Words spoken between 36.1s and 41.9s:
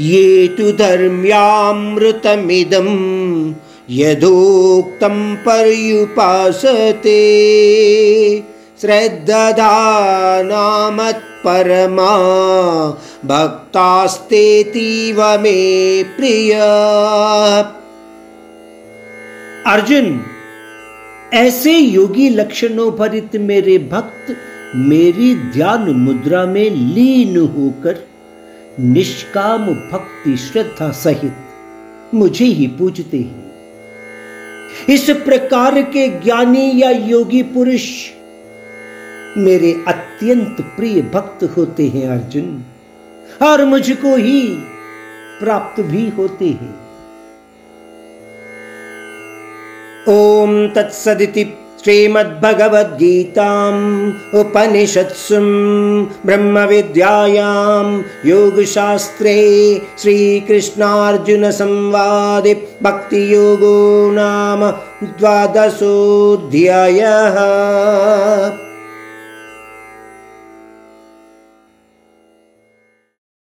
ज्ञानी या योगी पुरुष मेरे अत्यंत प्रिय भक्त होते